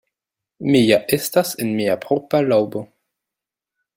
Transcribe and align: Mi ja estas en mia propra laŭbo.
Mi 0.69 0.79
ja 0.81 0.97
estas 1.17 1.51
en 1.65 1.69
mia 1.81 1.99
propra 2.07 2.41
laŭbo. 2.47 2.85